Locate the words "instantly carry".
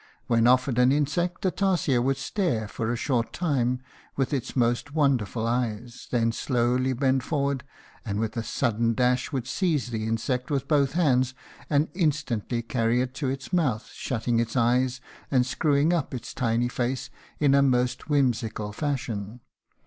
11.93-12.99